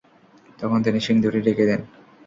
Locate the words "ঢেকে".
1.45-1.65